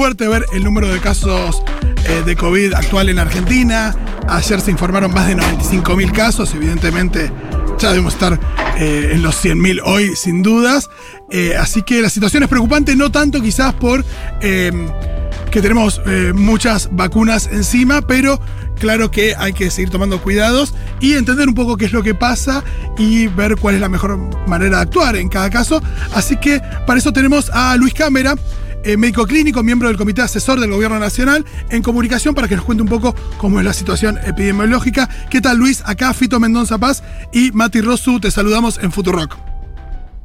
fuerte 0.00 0.28
ver 0.28 0.46
el 0.54 0.64
número 0.64 0.88
de 0.88 0.98
casos 0.98 1.62
eh, 2.08 2.22
de 2.24 2.34
COVID 2.34 2.72
actual 2.72 3.10
en 3.10 3.18
Argentina. 3.18 3.94
Ayer 4.28 4.58
se 4.62 4.70
informaron 4.70 5.12
más 5.12 5.28
de 5.28 5.36
95.000 5.36 6.12
casos, 6.12 6.54
evidentemente 6.54 7.30
ya 7.78 7.90
debemos 7.90 8.14
estar 8.14 8.40
eh, 8.78 9.10
en 9.12 9.22
los 9.22 9.44
100.000 9.44 9.82
hoy, 9.84 10.16
sin 10.16 10.42
dudas. 10.42 10.88
Eh, 11.30 11.54
así 11.54 11.82
que 11.82 12.00
la 12.00 12.08
situación 12.08 12.42
es 12.42 12.48
preocupante, 12.48 12.96
no 12.96 13.12
tanto 13.12 13.42
quizás 13.42 13.74
por 13.74 14.02
que 14.40 15.60
tenemos 15.60 16.00
muchas 16.34 16.88
vacunas 16.92 17.50
encima, 17.52 18.00
pero 18.00 18.40
claro 18.78 19.10
que 19.10 19.34
hay 19.36 19.52
que 19.52 19.70
seguir 19.70 19.90
tomando 19.90 20.22
cuidados 20.22 20.72
y 21.00 21.12
entender 21.12 21.46
un 21.46 21.54
poco 21.54 21.76
qué 21.76 21.84
es 21.84 21.92
lo 21.92 22.02
que 22.02 22.14
pasa 22.14 22.64
y 22.96 23.26
ver 23.26 23.56
cuál 23.56 23.74
es 23.74 23.82
la 23.82 23.90
mejor 23.90 24.16
manera 24.48 24.76
de 24.76 24.82
actuar 24.82 25.16
en 25.16 25.28
cada 25.28 25.50
caso. 25.50 25.82
Así 26.14 26.38
que 26.38 26.62
para 26.86 26.98
eso 26.98 27.12
tenemos 27.12 27.50
a 27.50 27.76
Luis 27.76 27.92
Cámara. 27.92 28.34
Eh, 28.82 28.96
médico 28.96 29.26
clínico, 29.26 29.62
miembro 29.62 29.88
del 29.88 29.98
Comité 29.98 30.22
Asesor 30.22 30.58
del 30.58 30.70
Gobierno 30.70 30.98
Nacional, 30.98 31.44
en 31.68 31.82
comunicación 31.82 32.34
para 32.34 32.48
que 32.48 32.56
nos 32.56 32.64
cuente 32.64 32.82
un 32.82 32.88
poco 32.88 33.14
cómo 33.36 33.58
es 33.58 33.64
la 33.64 33.74
situación 33.74 34.18
epidemiológica. 34.24 35.06
¿Qué 35.28 35.42
tal, 35.42 35.58
Luis? 35.58 35.82
Acá 35.84 36.14
Fito 36.14 36.40
Mendoza 36.40 36.78
Paz 36.78 37.02
y 37.30 37.52
Mati 37.52 37.82
Rosu, 37.82 38.20
te 38.20 38.30
saludamos 38.30 38.78
en 38.82 38.90
Futurock. 38.90 39.36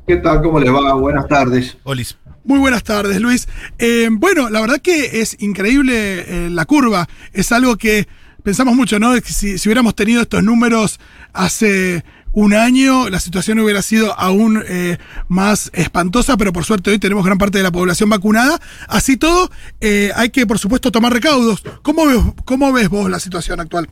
¿Qué 0.07 0.15
tal? 0.17 0.41
¿Cómo 0.41 0.61
les 0.61 0.71
va? 0.71 0.93
Buenas 0.93 1.27
tardes. 1.27 1.77
Olis. 1.83 2.17
Muy 2.45 2.59
buenas 2.59 2.83
tardes, 2.83 3.19
Luis. 3.19 3.49
Eh, 3.77 4.07
bueno, 4.11 4.49
la 4.49 4.61
verdad 4.61 4.79
que 4.79 5.19
es 5.19 5.35
increíble 5.41 6.45
eh, 6.45 6.49
la 6.49 6.63
curva. 6.65 7.09
Es 7.33 7.51
algo 7.51 7.75
que 7.75 8.07
pensamos 8.41 8.75
mucho, 8.75 8.99
¿no? 8.99 9.17
Si, 9.17 9.57
si 9.57 9.67
hubiéramos 9.67 9.95
tenido 9.95 10.21
estos 10.21 10.43
números 10.43 10.99
hace 11.33 12.05
un 12.35 12.53
año 12.53 13.09
la 13.09 13.19
situación 13.19 13.59
hubiera 13.59 13.81
sido 13.81 14.13
aún 14.19 14.61
eh, 14.67 14.97
más 15.27 15.71
espantosa, 15.73 16.37
pero 16.37 16.53
por 16.53 16.65
suerte 16.65 16.91
hoy 16.91 16.99
tenemos 16.99 17.25
gran 17.25 17.37
parte 17.37 17.57
de 17.57 17.63
la 17.63 17.71
población 17.71 18.09
vacunada. 18.09 18.59
Así 18.87 19.17
todo, 19.17 19.49
eh, 19.79 20.11
hay 20.15 20.29
que 20.29 20.45
por 20.45 20.59
supuesto 20.59 20.91
tomar 20.91 21.13
recaudos. 21.13 21.63
¿Cómo 21.81 22.05
ves, 22.05 22.19
¿Cómo 22.43 22.71
ves 22.73 22.89
vos 22.89 23.09
la 23.09 23.19
situación 23.19 23.61
actual? 23.61 23.89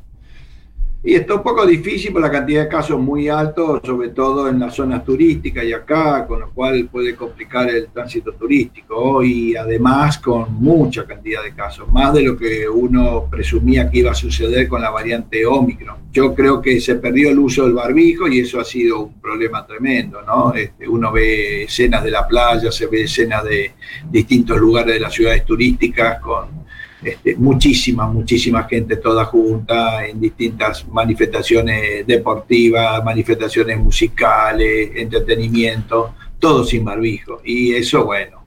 Y 1.05 1.15
está 1.15 1.33
un 1.33 1.43
poco 1.43 1.65
difícil 1.65 2.13
por 2.13 2.21
la 2.21 2.31
cantidad 2.31 2.63
de 2.63 2.69
casos 2.69 2.97
muy 2.97 3.27
altos, 3.27 3.81
sobre 3.83 4.09
todo 4.09 4.47
en 4.47 4.57
las 4.57 4.73
zonas 4.73 5.03
turísticas 5.03 5.65
y 5.65 5.73
acá, 5.73 6.25
con 6.25 6.39
lo 6.39 6.51
cual 6.51 6.87
puede 6.89 7.13
complicar 7.13 7.69
el 7.69 7.89
tránsito 7.89 8.31
turístico 8.31 9.21
y 9.21 9.53
además 9.53 10.17
con 10.19 10.53
mucha 10.53 11.05
cantidad 11.05 11.43
de 11.43 11.53
casos, 11.53 11.91
más 11.91 12.13
de 12.13 12.21
lo 12.21 12.37
que 12.37 12.69
uno 12.69 13.27
presumía 13.29 13.89
que 13.89 13.99
iba 13.99 14.11
a 14.11 14.15
suceder 14.15 14.69
con 14.69 14.81
la 14.81 14.91
variante 14.91 15.45
Omicron. 15.45 15.97
Yo 16.13 16.33
creo 16.33 16.61
que 16.61 16.79
se 16.79 16.95
perdió 16.95 17.31
el 17.31 17.39
uso 17.39 17.65
del 17.65 17.73
barbijo 17.73 18.29
y 18.29 18.39
eso 18.39 18.61
ha 18.61 18.63
sido 18.63 19.01
un 19.01 19.19
problema 19.19 19.67
tremendo, 19.67 20.21
¿no? 20.21 20.53
Este, 20.53 20.87
uno 20.87 21.11
ve 21.11 21.63
escenas 21.63 22.01
de 22.01 22.11
la 22.11 22.25
playa, 22.25 22.71
se 22.71 22.87
ve 22.87 23.03
escenas 23.03 23.43
de 23.43 23.73
distintos 24.09 24.57
lugares 24.57 24.93
de 24.93 25.01
las 25.01 25.13
ciudades 25.13 25.43
turísticas 25.43 26.21
con 26.21 26.62
este, 27.03 27.35
muchísima, 27.35 28.07
muchísima 28.07 28.63
gente 28.63 28.97
toda 28.97 29.25
junta 29.25 30.05
en 30.05 30.19
distintas 30.19 30.87
manifestaciones 30.87 32.05
deportivas, 32.07 33.03
manifestaciones 33.03 33.77
musicales, 33.79 34.91
entretenimiento, 34.95 36.15
todo 36.39 36.63
sin 36.63 36.83
barbijo. 36.85 37.41
Y 37.43 37.73
eso, 37.73 38.05
bueno, 38.05 38.43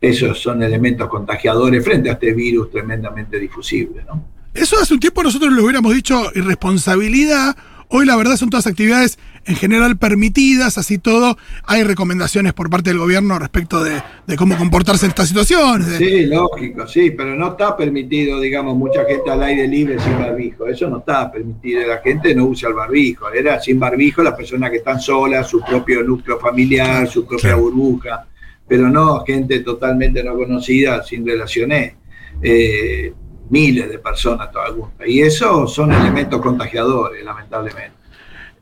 esos 0.00 0.38
son 0.40 0.62
elementos 0.62 1.08
contagiadores 1.08 1.84
frente 1.84 2.10
a 2.10 2.14
este 2.14 2.32
virus 2.32 2.70
tremendamente 2.70 3.38
difusible, 3.38 4.02
¿no? 4.06 4.24
Eso 4.52 4.76
hace 4.80 4.94
un 4.94 5.00
tiempo 5.00 5.22
nosotros 5.22 5.52
lo 5.52 5.62
hubiéramos 5.62 5.94
dicho 5.94 6.22
irresponsabilidad 6.34 7.56
Hoy 7.92 8.06
la 8.06 8.14
verdad 8.14 8.36
son 8.36 8.50
todas 8.50 8.68
actividades 8.68 9.18
en 9.46 9.56
general 9.56 9.96
permitidas, 9.98 10.78
así 10.78 10.98
todo. 10.98 11.36
Hay 11.64 11.82
recomendaciones 11.82 12.52
por 12.52 12.70
parte 12.70 12.90
del 12.90 13.00
gobierno 13.00 13.36
respecto 13.36 13.82
de, 13.82 14.00
cómo 14.36 14.56
comportarse 14.56 15.06
en 15.06 15.10
estas 15.10 15.26
situaciones. 15.26 15.88
Sí, 15.98 16.26
lógico, 16.26 16.86
sí, 16.86 17.10
pero 17.10 17.34
no 17.34 17.48
está 17.48 17.76
permitido, 17.76 18.40
digamos, 18.40 18.76
mucha 18.76 19.04
gente 19.04 19.28
al 19.28 19.42
aire 19.42 19.66
libre 19.66 19.98
sin 19.98 20.16
barbijo. 20.16 20.68
Eso 20.68 20.88
no 20.88 20.98
está 20.98 21.32
permitido. 21.32 21.84
La 21.84 21.98
gente 21.98 22.32
no 22.32 22.44
usa 22.44 22.68
el 22.68 22.76
barbijo. 22.76 23.28
Era 23.32 23.60
sin 23.60 23.80
barbijo 23.80 24.22
las 24.22 24.34
personas 24.34 24.70
que 24.70 24.76
están 24.76 25.00
solas, 25.00 25.48
su 25.48 25.60
propio 25.60 26.04
núcleo 26.04 26.38
familiar, 26.38 27.08
su 27.08 27.26
propia 27.26 27.56
burbuja, 27.56 28.24
pero 28.68 28.88
no 28.88 29.24
gente 29.24 29.60
totalmente 29.60 30.22
no 30.22 30.36
conocida, 30.36 31.02
sin 31.02 31.26
relaciones. 31.26 31.94
Eh, 32.40 33.12
miles 33.50 33.88
de 33.90 33.98
personas 33.98 34.50
todavía. 34.50 34.86
Y 35.06 35.20
eso 35.20 35.66
son 35.66 35.92
elementos 35.92 36.40
contagiadores, 36.40 37.22
lamentablemente. 37.24 37.99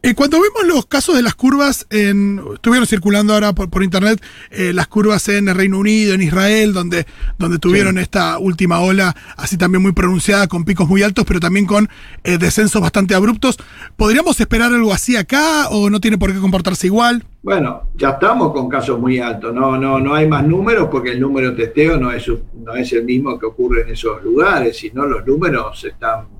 Eh, 0.00 0.14
cuando 0.14 0.38
vemos 0.40 0.64
los 0.64 0.86
casos 0.86 1.16
de 1.16 1.22
las 1.22 1.34
curvas, 1.34 1.84
en, 1.90 2.40
estuvieron 2.54 2.86
circulando 2.86 3.34
ahora 3.34 3.52
por, 3.52 3.82
internet 3.82 4.22
eh, 4.52 4.72
las 4.72 4.86
curvas 4.86 5.28
en 5.28 5.48
el 5.48 5.56
Reino 5.56 5.76
Unido, 5.76 6.14
en 6.14 6.22
Israel, 6.22 6.72
donde, 6.72 7.04
donde 7.36 7.58
tuvieron 7.58 7.98
esta 7.98 8.38
última 8.38 8.80
ola 8.80 9.16
así 9.36 9.56
también 9.56 9.82
muy 9.82 9.90
pronunciada, 9.90 10.46
con 10.46 10.64
picos 10.64 10.88
muy 10.88 11.02
altos, 11.02 11.24
pero 11.26 11.40
también 11.40 11.66
con 11.66 11.88
eh, 12.22 12.38
descensos 12.38 12.80
bastante 12.80 13.16
abruptos. 13.16 13.58
¿Podríamos 13.96 14.38
esperar 14.38 14.72
algo 14.72 14.92
así 14.92 15.16
acá 15.16 15.68
o 15.70 15.90
no 15.90 16.00
tiene 16.00 16.16
por 16.16 16.32
qué 16.32 16.38
comportarse 16.38 16.86
igual? 16.86 17.24
Bueno, 17.42 17.88
ya 17.96 18.10
estamos 18.10 18.52
con 18.52 18.68
casos 18.68 19.00
muy 19.00 19.18
altos, 19.18 19.52
no, 19.52 19.76
no, 19.76 19.98
no 19.98 20.14
hay 20.14 20.28
más 20.28 20.46
números 20.46 20.88
porque 20.92 21.10
el 21.10 21.20
número 21.20 21.50
de 21.50 21.64
testeo 21.64 21.98
no 21.98 22.12
es, 22.12 22.24
no 22.54 22.76
es 22.76 22.92
el 22.92 23.04
mismo 23.04 23.36
que 23.36 23.46
ocurre 23.46 23.82
en 23.82 23.88
esos 23.88 24.22
lugares, 24.22 24.76
sino 24.76 25.06
los 25.06 25.26
números 25.26 25.84
están 25.84 26.37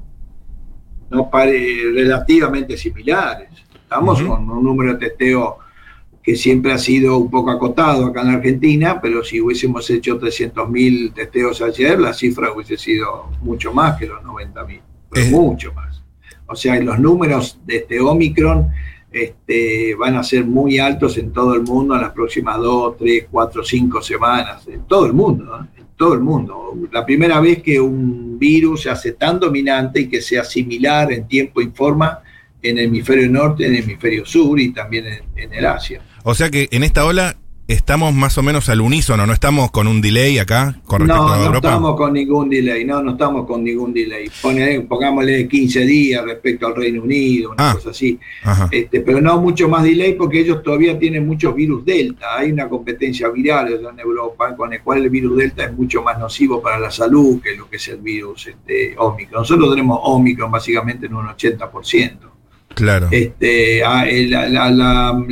no 1.11 1.31
relativamente 1.33 2.77
similares. 2.77 3.49
Estamos 3.75 4.23
con 4.23 4.49
un 4.51 4.63
número 4.63 4.95
de 4.95 5.09
testeo 5.09 5.59
que 6.23 6.37
siempre 6.37 6.73
ha 6.73 6.79
sido 6.79 7.17
un 7.17 7.31
poco 7.31 7.51
acotado 7.51 8.07
acá 8.07 8.21
en 8.21 8.29
Argentina, 8.29 9.01
pero 9.01 9.25
si 9.25 9.41
hubiésemos 9.41 9.89
hecho 9.89 10.21
300.000 10.21 11.15
testeos 11.15 11.63
ayer, 11.63 11.99
la 11.99 12.13
cifra 12.13 12.53
hubiese 12.53 12.77
sido 12.77 13.31
mucho 13.41 13.73
más 13.73 13.99
que 13.99 14.07
los 14.07 14.23
90.000, 14.23 14.81
eh. 15.15 15.31
mucho 15.31 15.73
más. 15.73 16.03
O 16.47 16.55
sea, 16.55 16.79
los 16.81 16.99
números 16.99 17.59
de 17.65 17.77
este 17.77 18.01
Omicron 18.01 18.69
este, 19.11 19.95
van 19.95 20.17
a 20.17 20.23
ser 20.23 20.45
muy 20.45 20.79
altos 20.79 21.17
en 21.17 21.33
todo 21.33 21.55
el 21.55 21.63
mundo 21.63 21.95
en 21.95 22.03
las 22.03 22.13
próximas 22.13 22.59
2, 22.59 22.99
3, 22.99 23.27
4, 23.31 23.65
5 23.65 24.03
semanas, 24.03 24.69
en 24.69 24.83
todo 24.83 25.07
el 25.07 25.15
mundo 25.15 25.67
todo 25.99 26.15
el 26.15 26.21
mundo. 26.21 26.75
La 26.93 27.05
primera 27.05 27.41
vez 27.41 27.63
que 27.63 27.79
un 27.79 28.39
virus 28.39 28.83
se 28.83 28.91
hace 28.91 29.13
tan 29.13 29.39
dominante 29.39 30.01
y 30.01 30.09
que 30.09 30.23
sea 30.23 30.45
similar 30.45 31.13
en 31.13 31.29
tiempo 31.29 31.61
y 31.61 31.67
forma 31.67 32.21
en 32.63 32.79
el 32.79 32.85
hemisferio 32.87 33.29
norte, 33.29 33.67
en 33.67 33.75
el 33.75 33.83
hemisferio 33.83 34.25
sur 34.25 34.59
y 34.59 34.73
también 34.73 35.07
en, 35.07 35.23
en 35.37 35.53
el 35.53 35.67
Asia. 35.67 36.01
O 36.23 36.35
sea 36.35 36.51
que 36.51 36.69
en 36.71 36.85
esta 36.85 37.05
ola 37.05 37.37
estamos 37.69 38.15
más 38.15 38.39
o 38.39 38.43
menos 38.43 38.71
al 38.71 38.81
unísono, 38.81 39.27
no 39.27 39.33
estamos 39.35 39.71
con 39.71 39.87
un 39.87 40.01
delay 40.01 40.39
acá 40.39 40.81
con 40.87 41.01
respecto 41.01 41.23
no, 41.23 41.33
a 41.35 41.39
Europa. 41.39 41.69
No, 41.69 41.75
estamos 41.75 41.97
con 41.97 42.13
ningún 42.15 42.49
delay, 42.49 42.85
no, 42.87 43.03
no 43.03 43.13
estamos 43.13 43.47
con 43.47 43.63
ningún 43.63 43.93
delay. 43.93 44.31
pongámosle 44.89 45.47
15 45.47 45.81
días 45.85 46.25
respecto 46.25 46.67
al 46.67 46.75
Reino 46.75 47.03
Unido, 47.03 47.51
una 47.51 47.71
ah, 47.71 47.75
cosa 47.75 47.91
así. 47.91 48.19
Este, 48.71 49.01
pero 49.01 49.21
no 49.21 49.39
mucho 49.39 49.69
más 49.69 49.85
delay 49.85 50.15
porque 50.15 50.41
ellos 50.41 50.63
todavía 50.63 50.99
tienen 50.99 51.27
muchos 51.27 51.55
virus 51.55 51.85
Delta. 51.85 52.39
Hay 52.39 52.53
una 52.53 52.69
competencia 52.71 53.29
viral 53.29 53.69
en 53.69 54.01
Europa 54.01 54.57
con 54.57 54.73
el 54.73 54.81
cual 54.81 55.05
el 55.05 55.11
virus 55.11 55.37
Delta 55.37 55.65
es 55.65 55.73
mucho 55.75 56.03
más 56.03 56.19
nocivo 56.19 56.63
para 56.63 56.79
la 56.79 56.91
salud 56.91 57.43
que 57.43 57.55
lo 57.55 57.69
que 57.69 57.77
es 57.77 57.89
el 57.89 57.99
virus 57.99 58.47
este, 58.47 58.95
Omicron. 58.97 59.43
Nosotros 59.43 59.69
tenemos 59.71 60.01
Omicron 60.03 60.51
básicamente 60.51 61.05
en 61.05 61.15
un 61.15 61.27
80%. 61.27 62.19
Claro. 62.75 63.09
Este, 63.11 63.85
ah, 63.85 64.07
la 64.07 64.71
la 64.71 65.25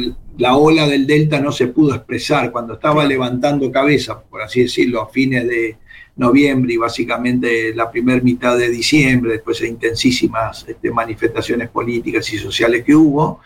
ola 0.57 0.87
del 0.87 1.07
Delta 1.07 1.41
no 1.41 1.51
se 1.53 1.69
pudo 1.69 1.95
expresar 1.95 2.53
cuando 2.53 2.75
estaba 2.75 3.05
levantando 3.05 3.73
cabeza, 3.73 4.23
por 4.23 4.43
así 4.43 4.63
decirlo, 4.63 5.01
a 5.01 5.09
fines 5.09 5.47
de 5.49 5.77
noviembre 6.17 6.75
y 6.75 6.77
básicamente 6.77 7.75
la 7.75 7.91
primera 7.91 8.23
mitad 8.23 8.57
de 8.57 8.71
diciembre, 8.71 9.33
después 9.33 9.61
de 9.61 9.69
intensísimas 9.69 10.67
este, 10.69 10.91
manifestaciones 10.91 11.69
políticas 11.71 12.33
y 12.33 12.39
sociales 12.39 12.85
que 12.85 12.95
hubo, 12.95 13.41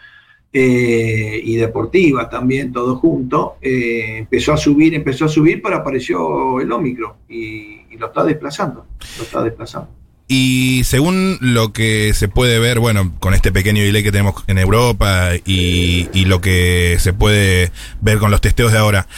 eh, 0.53 1.41
y 1.45 1.57
deportivas 1.57 2.29
también, 2.29 2.73
todo 2.73 2.97
junto, 2.97 3.57
eh, 3.61 4.19
empezó 4.19 4.53
a 4.53 4.57
subir, 4.57 4.95
empezó 4.95 5.27
a 5.27 5.29
subir, 5.29 5.63
pero 5.63 5.77
apareció 5.77 6.61
el 6.61 6.73
Omicron 6.73 7.13
y, 7.29 7.83
y 7.91 7.97
lo 7.97 8.07
está 8.07 8.25
desplazando, 8.25 8.87
lo 9.19 9.23
está 9.23 9.43
desplazando. 9.43 10.00
Y 10.33 10.85
según 10.85 11.39
lo 11.41 11.73
que 11.73 12.15
se 12.15 12.29
puede 12.29 12.61
ver, 12.61 12.79
bueno, 12.79 13.13
con 13.19 13.35
este 13.35 13.51
pequeño 13.51 13.83
delay 13.83 14.05
que 14.05 14.13
tenemos 14.13 14.45
en 14.47 14.59
Europa 14.59 15.31
y, 15.45 16.07
lo 16.25 16.41
que 16.41 16.99
se 17.01 17.13
puede 17.13 17.73
ver 18.01 18.19
con 18.19 18.31
los 18.31 18.41
testeos 18.41 18.71
de 18.71 18.79
ahora, 18.79 19.09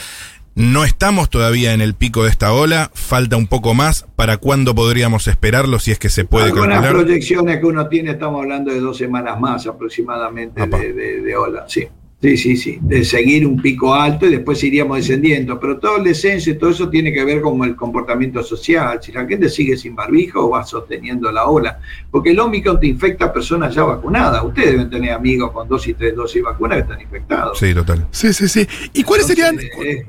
no 0.55 0.83
estamos 0.83 1.29
todavía 1.29 1.75
en 1.75 1.81
el 1.81 1.93
pico 1.93 2.23
de 2.23 2.31
esta 2.31 2.51
ola, 2.51 2.89
falta 2.95 3.37
un 3.37 3.45
poco 3.45 3.75
más. 3.75 4.07
¿Para 4.15 4.37
cuándo 4.37 4.73
podríamos 4.73 5.27
esperarlo 5.27 5.77
si 5.77 5.91
es 5.91 5.99
que 5.99 6.09
se 6.09 6.25
puede 6.25 6.47
Algunas 6.47 6.81
las 6.81 6.91
proyecciones 6.91 7.59
que 7.59 7.65
uno 7.67 7.87
tiene, 7.87 8.09
estamos 8.09 8.41
hablando 8.41 8.71
de 8.73 8.79
dos 8.79 8.97
semanas 8.97 9.39
más 9.39 9.67
aproximadamente 9.67 10.65
de, 10.65 10.93
de 11.21 11.35
ola, 11.35 11.65
sí. 11.67 11.87
Sí, 12.23 12.37
sí, 12.37 12.55
sí, 12.55 12.77
de 12.81 13.03
seguir 13.03 13.45
un 13.45 13.61
pico 13.61 13.93
alto 13.93 14.25
y 14.25 14.29
después 14.31 14.63
iríamos 14.63 14.95
descendiendo, 14.95 15.59
pero 15.59 15.77
todo 15.77 15.97
el 15.97 16.05
descenso 16.05 16.51
y 16.51 16.57
todo 16.57 16.69
eso 16.69 16.87
tiene 16.89 17.11
que 17.11 17.21
ver 17.25 17.41
con 17.41 17.61
el 17.65 17.75
comportamiento 17.75 18.41
social, 18.41 18.97
si 19.03 19.11
la 19.11 19.25
gente 19.25 19.49
sigue 19.49 19.75
sin 19.75 19.93
barbijo 19.93 20.49
va 20.49 20.63
sosteniendo 20.63 21.29
la 21.33 21.47
ola, 21.47 21.81
porque 22.09 22.29
el 22.31 22.39
Omicron 22.39 22.79
te 22.79 22.87
infecta 22.87 23.25
a 23.25 23.33
personas 23.33 23.75
ya 23.75 23.83
vacunadas, 23.83 24.41
ustedes 24.41 24.71
deben 24.71 24.89
tener 24.89 25.11
amigos 25.11 25.51
con 25.51 25.67
dos 25.67 25.85
y 25.85 25.95
tres 25.95 26.15
dosis 26.15 26.35
de 26.35 26.41
vacuna 26.43 26.75
que 26.75 26.81
están 26.83 27.01
infectados. 27.01 27.59
Sí, 27.59 27.73
total. 27.73 28.07
Sí, 28.11 28.31
sí, 28.31 28.47
sí. 28.47 28.65
¿Y 28.93 29.03
cuáles 29.03 29.27
serían... 29.27 29.59
Eh, 29.59 30.05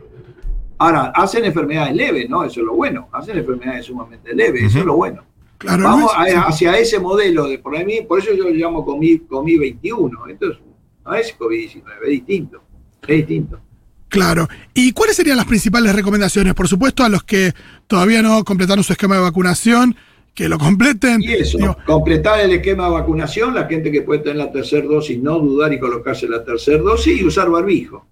Ahora, 0.79 1.13
hacen 1.17 1.45
enfermedades 1.45 1.97
leves, 1.97 2.31
¿no? 2.31 2.45
Eso 2.45 2.61
es 2.61 2.67
lo 2.67 2.75
bueno. 2.75 3.09
Hacen 3.13 3.39
enfermedades 3.39 3.87
sumamente 3.87 4.33
leves, 4.35 4.63
eso 4.65 4.79
es 4.79 4.85
lo 4.85 4.95
bueno. 4.95 5.23
Claro, 5.59 5.83
Vamos 5.83 6.13
a- 6.15 6.43
hacia 6.47 6.79
ese 6.79 7.01
modelo 7.01 7.49
de 7.49 7.59
por 7.59 7.77
ahí, 7.77 8.03
por 8.07 8.21
eso 8.21 8.33
yo 8.35 8.45
lo 8.45 8.51
llamo 8.51 8.85
COVID, 8.85 9.23
COVID 9.29 9.59
21. 9.61 10.27
Esto 10.29 10.51
es- 10.53 10.59
no 11.05 11.15
es 11.15 11.37
COVID-19, 11.39 11.83
es 12.05 12.11
distinto. 12.11 12.63
Es 13.03 13.17
distinto. 13.19 13.61
Claro. 14.09 14.49
¿Y 14.73 14.93
cuáles 14.93 15.17
serían 15.17 15.37
las 15.37 15.47
principales 15.47 15.95
recomendaciones? 15.95 16.55
Por 16.55 16.69
supuesto, 16.69 17.05
a 17.05 17.09
los 17.09 17.25
que 17.25 17.53
todavía 17.87 18.23
no 18.23 18.45
completaron 18.45 18.85
su 18.85 18.93
esquema 18.93 19.17
de 19.17 19.23
vacunación, 19.23 19.97
que 20.35 20.49
lo 20.49 20.59
completen. 20.59 21.23
Y 21.23 21.33
eso, 21.33 21.59
Digo, 21.59 21.77
completar 21.85 22.41
el 22.41 22.53
esquema 22.53 22.85
de 22.85 22.91
vacunación, 22.91 23.55
la 23.55 23.67
gente 23.67 23.91
que 23.91 24.03
puede 24.03 24.21
tener 24.21 24.37
la 24.37 24.53
tercera 24.53 24.87
dosis, 24.87 25.19
no 25.19 25.39
dudar 25.39 25.73
y 25.73 25.79
colocarse 25.79 26.29
la 26.29 26.45
tercera 26.45 26.79
dosis 26.79 27.21
y 27.21 27.25
usar 27.25 27.51
barbijo. 27.51 28.07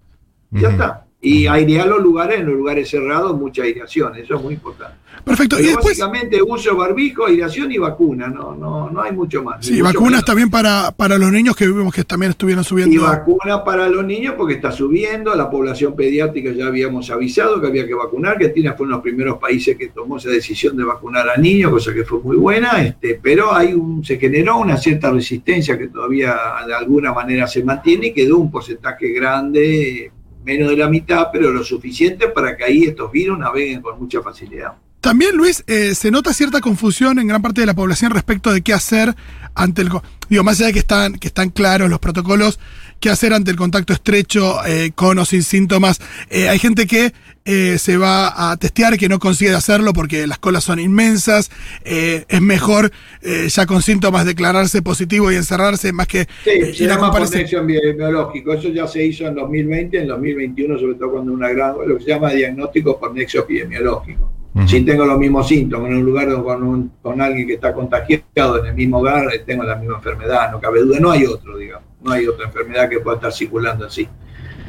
Ya 0.51 0.69
está. 0.69 1.05
Y 1.25 1.47
airear 1.47 1.87
los 1.87 2.01
lugares, 2.01 2.41
en 2.41 2.47
los 2.47 2.55
lugares 2.55 2.89
cerrados, 2.89 3.39
mucha 3.39 3.63
aireación, 3.63 4.13
eso 4.17 4.35
es 4.35 4.43
muy 4.43 4.55
importante. 4.55 4.97
perfecto. 5.23 5.57
Y 5.57 5.63
después, 5.67 5.97
básicamente 5.97 6.41
uso 6.45 6.75
barbijo, 6.75 7.25
aireación 7.25 7.71
y 7.71 7.77
vacuna, 7.77 8.27
no, 8.27 8.53
no, 8.55 8.89
no 8.89 9.01
hay 9.01 9.13
mucho 9.13 9.41
más. 9.41 9.65
sí, 9.65 9.81
vacunas 9.81 10.11
menos. 10.11 10.25
también 10.25 10.49
para, 10.49 10.91
para 10.91 11.17
los 11.17 11.31
niños 11.31 11.55
que 11.55 11.65
vimos 11.65 11.93
que 11.93 12.03
también 12.03 12.31
estuvieron 12.31 12.61
Y 12.63 12.65
subiendo. 12.67 13.03
vacuna 13.03 13.63
para 13.63 13.87
los 13.87 14.05
niños 14.05 14.33
porque 14.37 14.55
está 14.55 14.71
subiendo, 14.73 15.33
la 15.33 15.49
población 15.49 15.95
pediátrica 15.95 16.51
ya 16.51 16.67
habíamos 16.67 17.09
avisado 17.09 17.61
que 17.61 17.67
había 17.67 17.87
que 17.87 17.93
vacunar, 17.93 18.33
Argentina 18.33 18.73
fue 18.73 18.85
uno 18.85 18.95
de 18.95 18.97
los 18.97 19.03
primeros 19.03 19.37
países 19.37 19.77
que 19.77 19.87
tomó 19.87 20.17
esa 20.17 20.29
decisión 20.29 20.75
de 20.75 20.83
vacunar 20.83 21.29
a 21.29 21.37
niños, 21.37 21.71
cosa 21.71 21.93
que 21.93 22.03
fue 22.03 22.19
muy 22.19 22.35
buena, 22.35 22.81
este, 22.83 23.17
pero 23.21 23.53
hay 23.55 23.73
un, 23.73 24.03
se 24.03 24.17
generó 24.19 24.57
una 24.57 24.75
cierta 24.75 25.09
resistencia 25.09 25.77
que 25.77 25.87
todavía 25.87 26.35
de 26.67 26.73
alguna 26.75 27.13
manera 27.13 27.47
se 27.47 27.63
mantiene 27.63 28.07
y 28.07 28.13
quedó 28.13 28.39
un 28.39 28.51
porcentaje 28.51 29.07
grande, 29.13 30.11
menos 30.43 30.69
de 30.69 30.77
la 30.77 30.89
mitad, 30.89 31.27
pero 31.31 31.51
lo 31.51 31.63
suficiente 31.63 32.27
para 32.27 32.55
que 32.55 32.63
ahí 32.63 32.83
estos 32.83 33.11
virus 33.11 33.37
naveguen 33.37 33.81
con 33.81 33.99
mucha 33.99 34.21
facilidad. 34.21 34.73
También, 35.03 35.35
Luis, 35.35 35.65
eh, 35.67 35.95
se 35.95 36.11
nota 36.11 36.33
cierta 36.33 36.61
confusión 36.61 37.19
en 37.19 37.27
gran 37.27 37.41
parte 37.41 37.59
de 37.59 37.67
la 37.67 37.73
población 37.73 38.11
respecto 38.11 38.53
de 38.53 38.61
qué 38.61 38.71
hacer 38.71 39.13
ante 39.53 39.81
el... 39.81 39.89
Digo, 40.29 40.43
más 40.45 40.59
allá 40.59 40.67
de 40.67 40.73
que 40.73 40.79
están, 40.79 41.15
que 41.15 41.27
están 41.27 41.49
claros 41.49 41.89
los 41.89 41.99
protocolos, 41.99 42.57
qué 43.03 43.09
hacer 43.09 43.33
ante 43.33 43.51
el 43.51 43.57
contacto 43.57 43.91
estrecho, 43.91 44.65
eh, 44.65 44.91
con 44.95 45.19
o 45.19 45.25
sin 45.25 45.43
síntomas. 45.43 45.99
Eh, 46.29 46.47
hay 46.47 46.57
gente 46.57 46.87
que 46.87 47.11
eh, 47.43 47.77
se 47.77 47.97
va 47.97 48.51
a 48.51 48.55
testear, 48.55 48.97
que 48.97 49.09
no 49.09 49.19
consigue 49.19 49.53
hacerlo 49.53 49.91
porque 49.91 50.25
las 50.25 50.39
colas 50.39 50.63
son 50.63 50.79
inmensas. 50.79 51.51
Eh, 51.83 52.23
es 52.29 52.41
mejor 52.41 52.93
eh, 53.21 53.49
ya 53.49 53.65
con 53.65 53.81
síntomas 53.81 54.25
declararse 54.25 54.81
positivo 54.81 55.29
y 55.33 55.35
encerrarse 55.35 55.91
más 55.91 56.07
que 56.07 56.21
Sí, 56.45 56.51
eh, 56.51 56.73
se 56.73 56.85
ir 56.85 56.91
a 56.91 56.95
nexo 57.41 57.65
biológico. 57.65 58.53
Eso 58.53 58.69
ya 58.69 58.87
se 58.87 59.05
hizo 59.05 59.27
en 59.27 59.35
2020, 59.35 59.97
en 59.99 60.07
2021, 60.07 60.79
sobre 60.79 60.95
todo 60.95 61.11
cuando 61.11 61.33
una 61.33 61.49
gran, 61.49 61.75
lo 61.85 61.97
que 61.97 62.03
se 62.05 62.09
llama 62.11 62.29
diagnóstico 62.31 62.97
por 62.97 63.13
nexo 63.13 63.39
epidemiológico. 63.39 64.31
Si 64.67 64.81
tengo 64.85 65.03
los 65.05 65.17
mismos 65.17 65.47
síntomas 65.47 65.89
en 65.89 65.97
un 65.97 66.05
lugar 66.05 66.31
con, 66.41 66.63
un- 66.63 66.91
con 67.01 67.19
alguien 67.19 67.47
que 67.47 67.55
está 67.55 67.73
contagiado 67.73 68.59
en 68.59 68.67
el 68.67 68.75
mismo 68.75 68.99
hogar, 68.99 69.27
tengo 69.45 69.63
la 69.63 69.75
misma 69.75 69.95
enfermedad, 69.95 70.51
no 70.51 70.61
cabe 70.61 70.79
duda. 70.81 70.99
No 71.01 71.11
hay 71.11 71.25
otro, 71.25 71.57
digamos. 71.57 71.89
No 72.03 72.11
hay 72.11 72.27
otra 72.27 72.47
enfermedad 72.47 72.89
que 72.89 72.99
pueda 72.99 73.17
estar 73.17 73.33
circulando 73.33 73.85
así. 73.85 74.07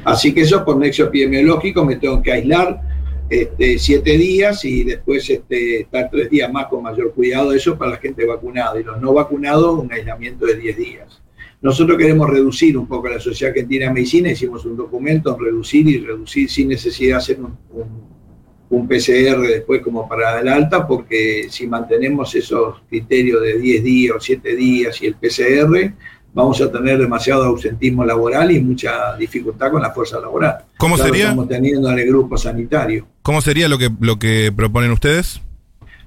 Así 0.04 0.32
que 0.32 0.42
eso 0.42 0.64
por 0.64 0.76
nexo 0.76 1.04
epidemiológico 1.04 1.84
me 1.84 1.96
tengo 1.96 2.22
que 2.22 2.32
aislar 2.32 2.80
este, 3.28 3.78
siete 3.78 4.18
días 4.18 4.64
y 4.64 4.84
después 4.84 5.28
este, 5.30 5.80
estar 5.80 6.10
tres 6.10 6.30
días 6.30 6.52
más 6.52 6.66
con 6.66 6.82
mayor 6.82 7.12
cuidado. 7.12 7.52
Eso 7.52 7.76
para 7.76 7.92
la 7.92 7.96
gente 7.96 8.24
vacunada. 8.24 8.78
Y 8.78 8.84
los 8.84 9.00
no 9.00 9.12
vacunados, 9.14 9.78
un 9.78 9.92
aislamiento 9.92 10.46
de 10.46 10.56
10 10.56 10.76
días. 10.76 11.24
Nosotros 11.64 11.96
queremos 11.96 12.28
reducir 12.28 12.76
un 12.76 12.86
poco 12.86 13.08
la 13.08 13.18
Sociedad 13.18 13.52
Argentina 13.52 13.86
de 13.86 13.94
Medicina, 13.94 14.30
hicimos 14.30 14.66
un 14.66 14.76
documento 14.76 15.34
en 15.34 15.42
reducir 15.46 15.88
y 15.88 15.98
reducir 15.98 16.50
sin 16.50 16.68
necesidad 16.68 17.16
de 17.16 17.22
hacer 17.22 17.38
un, 17.40 18.86
PCR 18.86 19.40
después 19.40 19.80
como 19.80 20.06
para 20.06 20.40
el 20.40 20.48
alta, 20.48 20.86
porque 20.86 21.46
si 21.48 21.66
mantenemos 21.66 22.34
esos 22.34 22.82
criterios 22.88 23.40
de 23.40 23.56
10 23.56 23.82
días 23.82 24.16
o 24.16 24.20
7 24.20 24.54
días 24.54 25.00
y 25.00 25.06
el 25.06 25.14
PCR, 25.14 25.94
vamos 26.34 26.60
a 26.60 26.70
tener 26.70 26.98
demasiado 26.98 27.44
ausentismo 27.44 28.04
laboral 28.04 28.50
y 28.50 28.60
mucha 28.60 29.16
dificultad 29.16 29.70
con 29.70 29.80
la 29.80 29.90
fuerza 29.90 30.20
laboral. 30.20 30.58
¿Cómo 30.76 30.96
lo 30.96 31.04
sería? 31.04 31.24
estamos 31.24 31.48
teniendo 31.48 31.90
en 31.90 31.98
el 32.00 32.08
grupo 32.08 32.36
sanitario. 32.36 33.06
¿Cómo 33.22 33.40
sería 33.40 33.68
lo 33.68 33.78
que, 33.78 33.88
lo 34.00 34.18
que 34.18 34.52
proponen 34.54 34.90
ustedes? 34.90 35.40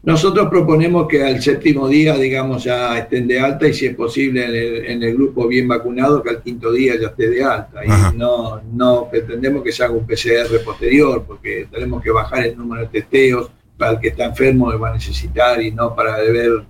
Nosotros 0.04 0.48
proponemos 0.50 1.08
que 1.08 1.24
al 1.24 1.42
séptimo 1.42 1.88
día, 1.88 2.16
digamos, 2.16 2.64
ya 2.64 2.98
estén 2.98 3.28
de 3.28 3.40
alta 3.40 3.68
y 3.68 3.74
si 3.74 3.88
es 3.88 3.96
posible 3.96 4.46
en 4.46 4.56
el, 4.56 4.86
en 4.86 5.04
el 5.04 5.14
grupo 5.16 5.48
bien 5.48 5.68
vacunado, 5.68 6.22
que 6.22 6.30
al 6.30 6.44
quinto 6.44 6.72
día 6.72 6.94
ya 7.00 7.08
esté 7.08 7.30
de 7.30 7.44
alta. 7.44 7.82
Ajá. 7.86 8.12
Y 8.14 8.18
no, 8.18 8.62
no 8.72 9.10
pretendemos 9.10 9.64
que 9.64 9.72
se 9.72 9.84
haga 9.84 9.94
un 9.94 10.06
PCR 10.06 10.64
posterior, 10.64 11.26
porque 11.28 11.68
tenemos 11.72 12.02
que 12.02 12.12
bajar 12.12 12.46
el 12.46 12.58
número 12.58 12.84
de 12.84 12.88
testeos 12.88 13.50
para 13.78 13.92
el 13.92 14.00
que 14.00 14.10
está 14.10 14.26
enfermo 14.26 14.72
que 14.72 14.78
va 14.78 14.90
a 14.90 14.94
necesitar 14.94 15.62
y 15.62 15.72
no 15.72 15.94
para 15.96 16.18
ver 16.18 16.64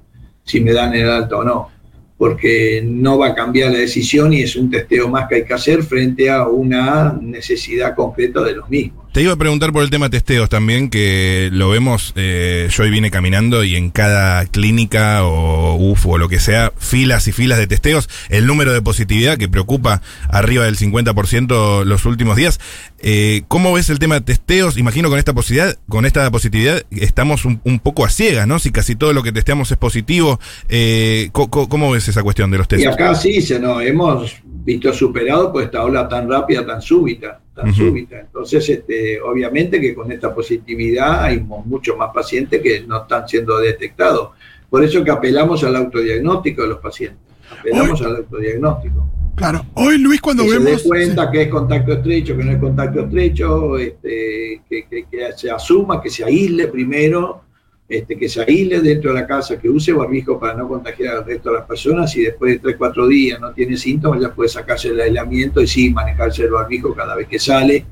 si 0.44 0.62
me 0.62 0.74
dan 0.74 0.94
el 0.96 1.10
alta 1.10 1.38
o 1.38 1.44
no. 1.44 1.70
Porque 2.18 2.84
no 2.84 3.20
va 3.20 3.28
a 3.28 3.36
cambiar 3.36 3.72
la 3.72 3.78
decisión 3.78 4.34
y 4.34 4.42
es 4.42 4.56
un 4.56 4.70
testeo 4.70 5.08
más 5.08 5.28
que 5.28 5.36
hay 5.36 5.46
que 5.46 5.54
hacer 5.54 5.84
frente 5.84 6.30
a 6.30 6.48
una 6.48 7.18
necesidad 7.22 7.96
concreta 7.96 8.42
de 8.42 8.56
los 8.56 8.70
mismos. 8.70 9.07
Te 9.14 9.24
iba 9.24 9.34
a 9.34 9.36
preguntar 9.38 9.72
por 9.74 9.82
el 9.82 9.90
tema 9.90 10.12
testeos 10.12 10.48
también, 10.48 10.92
que 10.92 11.50
lo 11.52 11.70
vemos, 11.70 12.14
eh, 12.16 12.70
yo 12.70 12.84
hoy 12.84 12.92
vine 12.92 13.10
caminando 13.10 13.64
y 13.64 13.76
en 13.76 13.90
cada 13.90 14.46
clínica 14.46 15.24
o 15.26 15.74
UFO 15.76 16.10
o 16.12 16.18
lo 16.20 16.30
que 16.30 16.40
sea, 16.40 16.72
filas 16.78 17.28
y 17.28 17.32
filas 17.32 17.58
de 17.58 17.66
testeos, 17.66 18.10
el 18.30 18.46
número 18.46 18.74
de 18.74 18.82
positividad 18.84 19.38
que 19.40 19.50
preocupa 19.50 20.04
arriba 20.30 20.66
del 20.66 20.78
50% 20.78 21.84
los 21.84 22.06
últimos 22.06 22.36
días. 22.38 22.60
Eh, 23.00 23.42
¿Cómo 23.48 23.74
ves 23.74 23.90
el 23.90 23.98
tema 23.98 24.16
de 24.16 24.22
testeos? 24.22 24.78
Imagino 24.78 25.10
con 25.10 25.18
esta 25.18 25.34
posibilidad, 25.34 25.76
con 25.90 26.06
esta 26.06 26.30
positividad 26.30 26.84
estamos 26.92 27.44
un, 27.46 27.60
un 27.64 27.80
poco 27.80 28.06
a 28.06 28.10
ciegas, 28.10 28.46
¿no? 28.46 28.60
Si 28.60 28.70
casi 28.72 28.96
todo 28.96 29.14
lo 29.14 29.24
que 29.24 29.32
testeamos 29.32 29.72
es 29.72 29.78
positivo, 29.78 30.40
eh, 30.70 31.30
co- 31.32 31.50
¿cómo 31.50 31.90
ves 31.90 32.08
esa 32.08 32.22
cuestión 32.22 32.52
de 32.52 32.60
los 32.60 32.66
Y 32.68 32.70
testeos? 32.70 32.94
acá 32.94 33.16
sí, 33.16 33.42
se 33.42 33.60
nos 33.60 33.82
hemos 33.82 34.34
visto 34.68 34.92
superado 34.94 35.52
por 35.54 35.64
esta 35.64 35.82
ola 35.84 36.10
tan 36.10 36.30
rápida, 36.30 36.66
tan 36.66 36.82
súbita, 36.82 37.40
tan 37.56 37.74
súbita. 37.74 38.20
Entonces, 38.20 38.68
este, 38.68 39.22
obviamente 39.22 39.80
que 39.80 39.96
con 39.96 40.12
esta 40.12 40.36
positividad 40.36 41.24
hay 41.24 41.40
muchos 41.40 41.96
más 41.98 42.10
pacientes 42.14 42.62
que 42.62 42.82
no 42.82 43.04
están 43.04 43.26
siendo 43.30 43.58
detectados. 43.60 44.32
Por 44.70 44.84
eso 44.84 45.02
que 45.06 45.12
apelamos 45.12 45.64
al 45.64 45.76
autodiagnóstico 45.78 46.64
de 46.64 46.68
los 46.68 46.80
pacientes. 46.80 47.20
Apelamos 47.50 48.02
al 48.02 48.18
autodiagnóstico. 48.18 49.08
Claro. 49.36 49.66
Hoy, 49.76 49.98
Luis, 50.00 50.20
cuando 50.20 50.44
que 50.44 50.50
se 50.50 50.60
dé 50.60 50.66
vemos. 50.66 50.84
cuenta 50.84 51.32
que 51.32 51.44
es 51.44 51.48
contacto 51.48 51.94
estrecho, 51.94 52.36
que 52.36 52.44
no 52.44 52.52
es 52.52 52.58
contacto 52.58 53.00
estrecho, 53.02 53.78
este, 53.78 54.62
que, 54.70 54.86
que- 54.90 55.06
que 55.10 55.32
se 55.38 55.50
asuma, 55.50 56.02
que 56.02 56.10
se 56.10 56.26
aísle 56.26 56.68
primero, 56.68 57.44
este, 57.90 58.18
que 58.18 58.28
se 58.28 58.42
aísle 58.42 58.82
dentro 58.82 59.14
de 59.14 59.22
la 59.22 59.28
casa, 59.28 59.58
que 59.58 59.70
use 59.70 59.94
barbijo 59.94 60.38
para 60.38 60.56
no 60.56 60.68
contagiar 60.68 61.18
al 61.18 61.26
resto 61.26 61.52
de 61.52 61.60
las 61.60 61.66
personas 61.66 62.14
y 62.18 62.24
después 62.24 62.54
de 62.54 62.60
3, 62.60 62.76
4 62.78 63.08
días 63.08 63.40
no 63.40 63.54
tiene 63.54 63.78
síntomas, 63.78 64.20
ya 64.20 64.34
puede 64.34 64.50
sacarse 64.50 64.90
el 64.90 65.00
aislamiento 65.00 65.62
y 65.62 65.68
sí 65.68 65.90
manejarse 65.90 66.44
el 66.44 66.52
barbijo 66.52 66.94
cada 66.94 67.16
vez 67.16 67.28
que 67.28 67.40
sale 67.40 67.86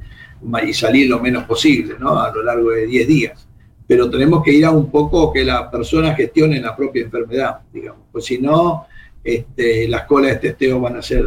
y 0.67 0.73
salir 0.73 1.09
lo 1.09 1.19
menos 1.19 1.45
posible, 1.45 1.95
¿no? 1.97 2.19
A 2.19 2.33
lo 2.33 2.43
largo 2.43 2.71
de 2.71 2.85
10 2.87 3.07
días. 3.07 3.47
Pero 3.87 4.09
tenemos 4.09 4.43
que 4.43 4.51
ir 4.51 4.65
a 4.65 4.71
un 4.71 4.91
poco 4.91 5.31
que 5.31 5.45
la 5.45 5.71
persona 5.71 6.13
gestione 6.13 6.59
la 6.59 6.75
propia 6.75 7.03
enfermedad, 7.03 7.59
digamos, 7.71 8.01
pues 8.11 8.25
si 8.25 8.39
no, 8.39 8.87
este, 9.23 9.87
las 9.87 10.03
colas 10.03 10.33
de 10.33 10.49
testeo 10.49 10.79
van 10.79 10.97
a 10.97 11.01
ser 11.01 11.25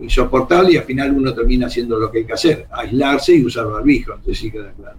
insoportables 0.00 0.74
y 0.74 0.76
al 0.76 0.84
final 0.84 1.12
uno 1.12 1.34
termina 1.34 1.66
haciendo 1.66 1.98
lo 1.98 2.10
que 2.10 2.18
hay 2.18 2.24
que 2.24 2.34
hacer, 2.34 2.66
aislarse 2.70 3.34
y 3.34 3.44
usar 3.44 3.66
barbijo, 3.66 4.12
entonces 4.12 4.38
sí 4.38 4.50
queda 4.50 4.72
claro. 4.72 4.98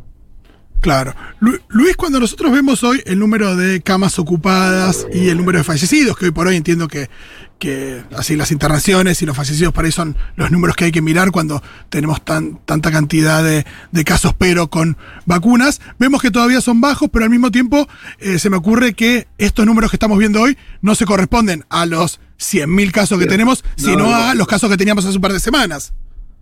Claro. 0.84 1.16
Lu- 1.40 1.60
Luis, 1.70 1.96
cuando 1.96 2.20
nosotros 2.20 2.52
vemos 2.52 2.84
hoy 2.84 3.02
el 3.06 3.18
número 3.18 3.56
de 3.56 3.82
camas 3.82 4.20
ocupadas 4.20 5.08
y 5.14 5.30
el 5.30 5.38
número 5.38 5.58
de 5.58 5.64
fallecidos, 5.64 6.18
que 6.18 6.26
hoy 6.26 6.32
por 6.32 6.46
hoy 6.46 6.58
entiendo 6.58 6.90
que, 6.90 7.10
que 7.58 8.04
así 8.18 8.36
las 8.36 8.52
internaciones 8.52 9.22
y 9.22 9.26
los 9.26 9.36
fallecidos 9.38 9.74
para 9.74 9.86
ahí 9.86 9.94
son 9.94 10.18
los 10.36 10.52
números 10.52 10.76
que 10.76 10.84
hay 10.84 10.92
que 10.92 11.02
mirar 11.02 11.32
cuando 11.32 11.64
tenemos 11.90 12.24
tan, 12.26 12.58
tanta 12.66 12.92
cantidad 12.92 13.42
de, 13.42 13.66
de 13.94 14.04
casos, 14.04 14.34
pero 14.38 14.70
con 14.70 14.98
vacunas, 15.26 15.80
vemos 16.00 16.22
que 16.22 16.32
todavía 16.32 16.60
son 16.60 16.82
bajos, 16.82 17.10
pero 17.14 17.24
al 17.24 17.32
mismo 17.32 17.50
tiempo 17.50 17.88
eh, 18.20 18.38
se 18.38 18.50
me 18.50 18.58
ocurre 18.58 18.94
que 18.94 19.28
estos 19.38 19.66
números 19.66 19.90
que 19.90 19.96
estamos 19.96 20.20
viendo 20.20 20.42
hoy 20.42 20.58
no 20.82 20.96
se 20.96 21.06
corresponden 21.06 21.64
a 21.70 21.86
los 21.86 22.20
100.000 22.40 22.92
casos 22.92 23.18
que 23.20 23.26
tenemos, 23.26 23.64
No, 23.78 23.84
sino 23.86 23.98
no. 24.10 24.16
a 24.16 24.36
los 24.36 24.48
casos 24.48 24.70
que 24.70 24.76
teníamos 24.76 25.06
hace 25.06 25.16
un 25.16 25.22
par 25.22 25.32
de 25.32 25.40
semanas. 25.40 25.94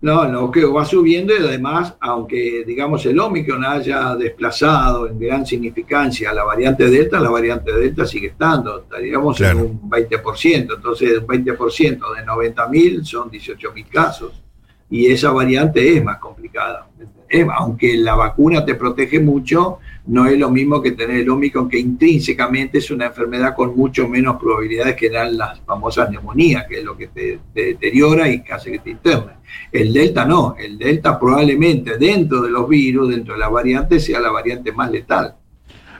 No, 0.02 0.26
no, 0.26 0.50
que 0.50 0.64
va 0.64 0.84
subiendo 0.84 1.32
y 1.32 1.36
además, 1.36 1.94
aunque 2.00 2.64
digamos 2.66 3.06
el 3.06 3.20
Omicron 3.20 3.64
haya 3.64 4.16
desplazado 4.16 5.06
en 5.06 5.16
gran 5.16 5.46
significancia 5.46 6.30
a 6.30 6.34
la 6.34 6.42
variante 6.42 6.90
Delta, 6.90 7.20
la 7.20 7.30
variante 7.30 7.72
Delta 7.72 8.04
sigue 8.04 8.26
estando, 8.28 8.80
estaríamos 8.80 9.36
Claro. 9.36 9.60
en 9.60 9.64
un 9.66 9.90
20%, 9.90 10.74
entonces 10.74 11.18
un 11.20 11.26
20% 11.28 12.16
de 12.16 12.26
90.000 12.26 13.04
son 13.04 13.30
18.000 13.30 13.86
casos 13.88 14.42
y 14.90 15.06
esa 15.06 15.30
variante 15.30 15.96
es 15.96 16.02
más 16.02 16.18
complicada. 16.18 16.88
Eh, 17.32 17.46
aunque 17.50 17.96
la 17.96 18.14
vacuna 18.14 18.62
te 18.62 18.74
protege 18.74 19.18
mucho, 19.18 19.78
no 20.06 20.26
es 20.26 20.38
lo 20.38 20.50
mismo 20.50 20.82
que 20.82 20.92
tener 20.92 21.20
el 21.20 21.30
Omicron, 21.30 21.66
que 21.66 21.78
intrínsecamente 21.78 22.76
es 22.76 22.90
una 22.90 23.06
enfermedad 23.06 23.54
con 23.54 23.74
mucho 23.74 24.06
menos 24.06 24.36
probabilidades 24.36 24.96
que 24.96 25.08
dan 25.08 25.38
las 25.38 25.58
famosas 25.60 26.10
neumonías, 26.10 26.66
que 26.68 26.80
es 26.80 26.84
lo 26.84 26.94
que 26.94 27.06
te, 27.06 27.40
deteriora 27.54 28.28
y 28.28 28.44
hace 28.52 28.72
que 28.72 28.80
te 28.80 28.90
interne. 28.90 29.32
El 29.72 29.94
Delta 29.94 30.26
no, 30.26 30.56
el 30.58 30.76
Delta 30.76 31.18
probablemente 31.18 31.96
dentro 31.96 32.42
de 32.42 32.50
los 32.50 32.68
virus, 32.68 33.08
dentro 33.08 33.32
de 33.32 33.40
la 33.40 33.48
variante, 33.48 33.98
sea 33.98 34.20
la 34.20 34.30
variante 34.30 34.70
más 34.70 34.90
letal. 34.90 35.34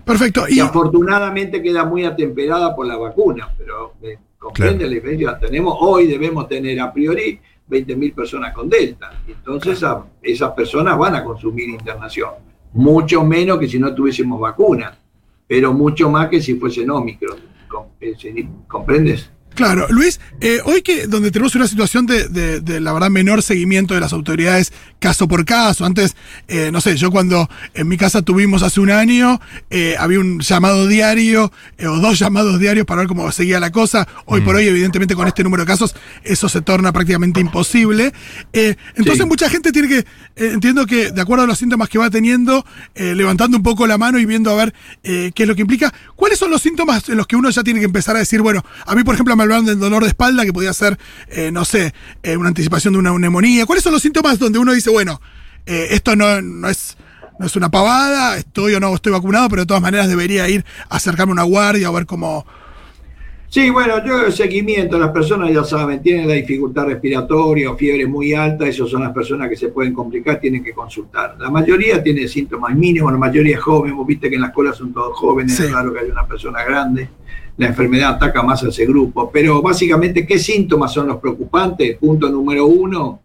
Perfecto. 0.04 0.44
Y, 0.50 0.60
afortunadamente 0.60 1.62
queda 1.62 1.86
muy 1.86 2.04
atemperada 2.04 2.76
por 2.76 2.84
la 2.84 2.98
vacuna, 2.98 3.54
pero 3.56 3.94
eh, 4.02 4.18
comprende 4.36 4.84
la 4.84 4.90
diferencia. 4.90 5.38
Tenemos, 5.38 5.78
hoy 5.80 6.08
debemos 6.08 6.46
tener 6.46 6.78
a 6.78 6.92
priori 6.92 7.40
20.000 7.68 8.14
personas 8.14 8.52
con 8.52 8.68
Delta. 8.68 9.22
Entonces 9.26 9.82
esas 10.22 10.50
personas 10.52 10.98
van 10.98 11.16
a 11.16 11.24
consumir 11.24 11.68
internación 11.68 12.30
mucho 12.72 13.24
menos 13.24 13.58
que 13.58 13.68
si 13.68 13.78
no 13.78 13.94
tuviésemos 13.94 14.40
vacuna, 14.40 14.96
pero 15.46 15.72
mucho 15.72 16.08
más 16.10 16.28
que 16.28 16.40
si 16.40 16.54
fuesen 16.54 16.90
Omicron. 16.90 17.38
Eh, 18.00 18.48
¿Comprendes? 18.68 19.30
Claro, 19.54 19.86
Luis, 19.90 20.18
eh, 20.40 20.60
hoy 20.64 20.82
que 20.82 21.06
donde 21.06 21.30
tenemos 21.30 21.54
una 21.54 21.66
situación 21.66 22.06
de, 22.06 22.28
de, 22.28 22.80
la 22.80 22.92
verdad 22.92 23.10
menor 23.10 23.42
seguimiento 23.42 23.94
de 23.94 24.00
las 24.00 24.12
autoridades 24.12 24.72
caso 24.98 25.28
por 25.28 25.44
caso, 25.44 25.84
antes, 25.84 26.16
eh, 26.48 26.70
no 26.72 26.80
sé, 26.80 26.96
yo 26.96 27.10
cuando 27.10 27.50
en 27.74 27.88
mi 27.88 27.96
casa 27.96 28.22
tuvimos 28.22 28.62
hace 28.62 28.80
un 28.80 28.90
año, 28.90 29.40
eh, 29.68 29.96
había 29.98 30.20
un 30.20 30.40
llamado 30.40 30.86
diario 30.86 31.52
o 31.80 31.96
dos 31.98 32.18
llamados 32.18 32.58
diarios 32.60 32.86
para 32.86 33.00
ver 33.00 33.08
cómo 33.08 33.30
seguía 33.32 33.58
la 33.58 33.72
cosa, 33.72 34.06
hoy 34.26 34.40
por 34.42 34.54
mm. 34.54 34.58
hoy 34.58 34.68
evidentemente 34.68 35.14
con 35.14 35.26
este 35.26 35.42
número 35.42 35.64
de 35.64 35.66
casos 35.66 35.94
eso 36.22 36.48
se 36.48 36.62
torna 36.62 36.92
prácticamente 36.92 37.40
imposible. 37.40 38.12
entonces 38.52 39.26
mucha 39.26 39.50
gente 39.50 39.72
tiene 39.72 39.88
que, 39.88 40.06
entiendo 40.36 40.86
que 40.86 41.10
de 41.10 41.20
acuerdo 41.20 41.44
a 41.44 41.46
los 41.46 41.58
síntomas 41.58 41.88
que 41.88 41.98
va 41.98 42.08
teniendo, 42.08 42.64
levantando 42.94 43.56
un 43.56 43.62
poco 43.62 43.86
la 43.86 43.98
mano 43.98 44.18
y 44.18 44.24
viendo 44.24 44.50
a 44.50 44.54
ver 44.54 44.74
qué 45.02 45.32
es 45.36 45.48
lo 45.48 45.54
que 45.54 45.62
implica, 45.62 45.92
¿cuáles 46.14 46.38
son 46.38 46.50
los 46.50 46.62
síntomas 46.62 47.08
en 47.08 47.16
los 47.16 47.26
que 47.26 47.34
uno 47.36 47.50
ya 47.50 47.64
tiene 47.64 47.80
que 47.80 47.86
empezar 47.86 48.14
a 48.14 48.20
decir, 48.20 48.40
bueno, 48.40 48.64
a 48.86 48.94
mí 48.94 49.02
por 49.02 49.14
ejemplo 49.14 49.34
me 49.36 49.42
hablaron 49.52 49.66
del 49.66 49.78
dolor 49.78 50.02
de 50.02 50.08
espalda, 50.08 50.44
que 50.44 50.52
podía 50.52 50.72
ser, 50.72 50.98
eh, 51.28 51.50
no 51.52 51.64
sé, 51.64 51.92
eh, 52.22 52.36
una 52.36 52.48
anticipación 52.48 52.94
de 52.94 53.00
una 53.00 53.18
neumonía. 53.18 53.66
¿Cuáles 53.66 53.84
son 53.84 53.92
los 53.92 54.02
síntomas 54.02 54.38
donde 54.38 54.58
uno 54.58 54.72
dice, 54.72 54.90
bueno, 54.90 55.20
eh, 55.66 55.88
esto 55.90 56.16
no, 56.16 56.40
no, 56.40 56.68
es, 56.68 56.96
no 57.38 57.46
es 57.46 57.56
una 57.56 57.70
pavada, 57.70 58.36
estoy 58.36 58.74
o 58.74 58.80
no 58.80 58.94
estoy 58.94 59.12
vacunado, 59.12 59.48
pero 59.48 59.62
de 59.62 59.66
todas 59.66 59.82
maneras 59.82 60.08
debería 60.08 60.48
ir 60.48 60.64
a 60.88 60.96
acercarme 60.96 61.32
a 61.32 61.34
una 61.34 61.42
guardia 61.42 61.88
a 61.88 61.90
ver 61.90 62.06
cómo... 62.06 62.46
Sí, 63.48 63.68
bueno, 63.68 64.02
yo 64.02 64.30
seguimiento, 64.30 64.98
las 64.98 65.10
personas 65.10 65.52
ya 65.52 65.62
saben, 65.62 66.00
tienen 66.00 66.26
la 66.26 66.32
dificultad 66.32 66.86
respiratoria 66.86 67.70
o 67.70 67.76
fiebre 67.76 68.06
muy 68.06 68.32
alta, 68.32 68.66
esas 68.66 68.88
son 68.88 69.02
las 69.02 69.12
personas 69.12 69.50
que 69.50 69.56
se 69.56 69.68
pueden 69.68 69.92
complicar, 69.92 70.40
tienen 70.40 70.64
que 70.64 70.72
consultar. 70.72 71.36
La 71.38 71.50
mayoría 71.50 72.02
tiene 72.02 72.26
síntomas 72.28 72.74
mínimos, 72.74 73.12
la 73.12 73.18
mayoría 73.18 73.56
es 73.56 73.62
joven, 73.62 73.94
vos 73.94 74.06
viste 74.06 74.30
que 74.30 74.36
en 74.36 74.40
la 74.40 74.46
escuela 74.46 74.72
son 74.72 74.94
todos 74.94 75.14
jóvenes, 75.18 75.60
es 75.60 75.70
raro 75.70 75.92
que 75.92 75.98
haya 75.98 76.12
una 76.12 76.26
persona 76.26 76.64
grande 76.64 77.10
la 77.56 77.66
enfermedad 77.66 78.14
ataca 78.14 78.42
más 78.42 78.62
a 78.64 78.68
ese 78.68 78.86
grupo. 78.86 79.30
Pero 79.32 79.62
básicamente, 79.62 80.26
¿qué 80.26 80.38
síntomas 80.38 80.92
son 80.92 81.08
los 81.08 81.18
preocupantes? 81.18 81.96
Punto 81.98 82.28
número 82.28 82.66
uno, 82.66 83.20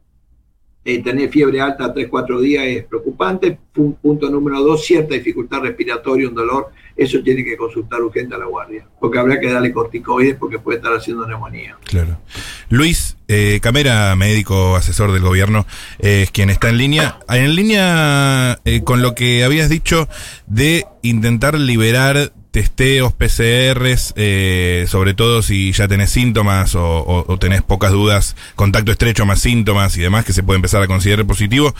eh, 0.89 1.03
tener 1.03 1.29
fiebre 1.29 1.59
alta 1.59 1.93
3-4 1.93 2.39
días 2.39 2.63
es 2.65 2.85
preocupante. 2.85 3.59
Punto 3.73 4.29
número 4.29 4.61
dos, 4.61 4.85
cierta 4.85 5.15
dificultad 5.15 5.59
respiratoria, 5.59 6.29
un 6.29 6.33
dolor. 6.33 6.71
Eso 6.95 7.21
tiene 7.21 7.43
que 7.43 7.57
consultar 7.57 8.01
urgente 8.01 8.35
a 8.35 8.37
la 8.37 8.45
guardia, 8.45 8.87
porque 8.97 9.19
habrá 9.19 9.37
que 9.37 9.51
darle 9.51 9.73
corticoides 9.73 10.35
porque 10.35 10.59
puede 10.59 10.77
estar 10.77 10.93
haciendo 10.93 11.27
neumonía. 11.27 11.77
Claro. 11.83 12.19
Luis 12.69 13.17
eh, 13.27 13.59
Camera, 13.61 14.15
médico 14.15 14.77
asesor 14.77 15.11
del 15.11 15.21
gobierno, 15.21 15.67
eh, 15.99 16.21
es 16.23 16.31
quien 16.31 16.49
está 16.49 16.69
en 16.69 16.77
línea. 16.77 17.19
En 17.27 17.53
línea 17.53 18.57
con 18.85 19.01
lo 19.01 19.13
que 19.13 19.43
habías 19.43 19.69
dicho 19.69 20.07
de 20.47 20.85
intentar 21.01 21.59
liberar 21.59 22.31
testeos, 22.57 23.13
PCRs, 23.13 24.15
eh, 24.15 24.87
sobre 24.89 25.13
todo 25.13 25.43
si 25.43 25.71
ya 25.73 25.87
tenés 25.87 26.09
síntomas 26.09 26.73
o, 26.73 27.37
tenés 27.39 27.61
pocas 27.61 27.91
dudas, 27.91 28.35
contacto 28.55 28.91
estrecho 28.91 29.27
más 29.27 29.41
síntomas 29.41 29.95
y 29.95 30.01
demás, 30.01 30.25
que 30.25 30.33
se 30.33 30.41
puede 30.41 30.55
empezar 30.55 30.81
a 30.81 30.87
considerar 30.87 31.27
positivo. 31.27 31.75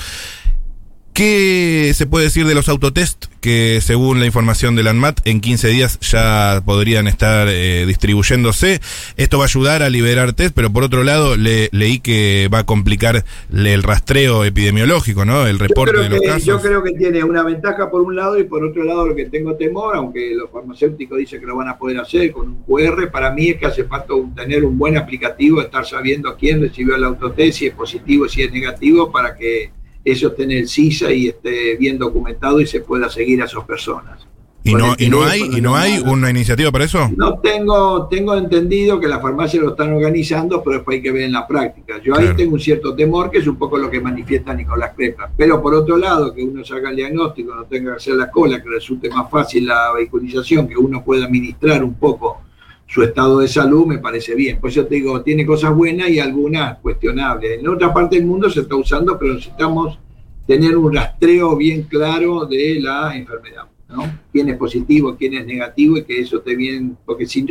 ¿Qué 1.18 1.94
se 1.96 2.06
puede 2.06 2.26
decir 2.26 2.46
de 2.46 2.54
los 2.54 2.70
autotest 2.70 3.26
que 3.42 3.80
según 3.82 4.20
la 4.20 4.28
información 4.28 4.76
de 4.76 4.84
la 4.84 4.92
ANMAT 4.92 5.20
en 5.26 5.42
15 5.42 5.70
días 5.70 6.00
ya 6.02 6.62
podrían 6.64 7.08
estar 7.08 7.48
eh, 7.50 7.86
distribuyéndose? 7.88 8.82
Esto 9.16 9.40
va 9.40 9.46
a 9.46 9.48
ayudar 9.48 9.82
a 9.82 9.90
liberar 9.90 10.34
test, 10.34 10.54
pero 10.54 10.72
por 10.72 10.84
otro 10.84 11.04
lado 11.04 11.36
leí 11.36 12.00
que 12.02 12.52
va 12.54 12.60
a 12.60 12.66
complicar 12.68 13.26
el 13.52 13.82
rastreo 13.82 14.46
epidemiológico, 14.46 15.26
¿no? 15.26 15.48
El 15.48 15.58
reporte 15.58 15.98
de 15.98 16.10
los 16.10 16.22
casos. 16.22 16.44
Yo 16.44 16.62
creo 16.62 16.84
que 16.84 16.92
tiene 16.92 17.24
una 17.24 17.42
ventaja 17.42 17.90
por 17.90 18.02
un 18.02 18.16
lado 18.16 18.38
y 18.38 18.44
por 18.44 18.64
otro 18.64 18.84
lado 18.84 19.08
lo 19.08 19.16
que 19.16 19.26
tengo 19.26 19.56
temor, 19.56 19.96
aunque 19.96 20.36
los 20.36 20.52
farmacéuticos 20.52 21.18
dicen 21.18 21.40
que 21.40 21.48
lo 21.48 21.56
van 21.56 21.70
a 21.70 21.80
poder 21.80 21.98
hacer 21.98 22.32
con 22.32 22.48
un 22.48 22.62
QR, 22.62 23.10
para 23.10 23.32
mí 23.32 23.50
es 23.50 23.58
que 23.58 23.66
hace 23.66 23.86
falta 23.86 24.14
tener 24.36 24.64
un 24.64 24.78
buen 24.78 24.96
aplicativo, 24.98 25.62
estar 25.62 25.84
sabiendo 25.84 26.38
quién 26.38 26.62
recibió 26.62 26.96
el 26.96 27.04
autotest, 27.04 27.58
si 27.58 27.66
es 27.66 27.74
positivo, 27.74 28.30
si 28.30 28.44
es 28.44 28.52
negativo, 28.52 29.12
para 29.12 29.36
que 29.36 29.72
eso 30.12 30.28
esté 30.30 30.44
en 30.44 30.52
el 30.52 30.68
CISA 30.68 31.12
y 31.12 31.28
esté 31.28 31.76
bien 31.78 31.98
documentado 31.98 32.62
y 32.62 32.68
se 32.68 32.82
pueda 32.82 33.10
seguir 33.10 33.42
a 33.42 33.46
esas 33.46 33.64
personas. 33.66 34.28
¿Y 34.64 34.76
no, 34.76 34.96
y 34.98 35.10
no 35.10 35.24
hay, 35.24 35.42
y 35.44 35.62
no 35.62 35.76
hay 35.78 36.00
una 36.00 36.30
iniciativa 36.30 36.72
para 36.72 36.84
eso? 36.84 37.10
No 37.16 37.40
tengo, 37.40 38.08
tengo 38.08 38.36
entendido 38.36 39.00
que 39.00 39.08
las 39.08 39.22
farmacias 39.22 39.64
lo 39.64 39.70
están 39.70 39.94
organizando, 39.94 40.62
pero 40.62 40.78
después 40.78 40.96
hay 40.96 41.02
que 41.02 41.12
ver 41.12 41.22
en 41.24 41.32
la 41.32 41.48
práctica. 41.48 42.02
Yo 42.04 42.18
ahí 42.18 42.36
tengo 42.36 42.54
un 42.54 42.60
cierto 42.60 42.94
temor, 42.94 43.32
que 43.32 43.38
es 43.38 43.48
un 43.48 43.56
poco 43.56 43.78
lo 43.78 43.90
que 43.90 44.02
manifiesta 44.02 44.54
Nicolás 44.54 44.92
Crepa. 44.96 45.32
Pero 45.38 45.62
por 45.62 45.74
otro 45.74 45.96
lado, 45.96 46.34
que 46.34 46.44
uno 46.44 46.66
salga 46.66 46.90
el 46.90 46.98
diagnóstico, 46.98 47.56
no 47.56 47.64
tenga 47.64 47.92
que 47.92 47.98
hacer 47.98 48.16
la 48.16 48.30
cola, 48.30 48.62
que 48.62 48.70
resulte 48.70 49.10
más 49.10 49.32
fácil 49.32 49.68
la 49.68 49.94
vehiculización, 49.94 50.68
que 50.68 50.76
uno 50.76 51.02
pueda 51.04 51.26
administrar 51.26 51.82
un 51.82 51.94
poco 51.94 52.42
su 52.88 53.04
estado 53.04 53.40
de 53.40 53.48
salud 53.48 53.86
me 53.86 54.00
parece 54.00 54.34
bien. 54.34 54.60
Pues 54.60 54.74
yo 54.74 54.88
te 54.88 54.96
digo, 54.96 55.22
tiene 55.22 55.46
cosas 55.46 55.76
buenas 55.76 56.10
y 56.10 56.20
algunas 56.20 56.80
cuestionables. 56.80 57.60
En 57.60 57.68
otra 57.68 57.94
parte 57.94 58.16
del 58.16 58.26
mundo 58.26 58.50
se 58.50 58.62
está 58.62 58.76
usando, 58.76 59.20
pero 59.20 59.34
necesitamos 59.34 60.00
tener 60.48 60.78
un 60.78 60.94
rastreo 60.94 61.58
bien 61.58 61.84
claro 61.84 62.46
de 62.46 62.80
la 62.80 63.16
enfermedad, 63.16 63.66
¿no? 63.90 64.04
Quién 64.32 64.48
es 64.48 64.58
positivo, 64.58 65.16
quién 65.18 65.34
es 65.34 65.46
negativo 65.46 65.98
y 65.98 66.04
que 66.06 66.22
eso 66.22 66.38
esté 66.38 66.56
bien, 66.56 66.98
porque 67.06 67.26
si 67.26 67.46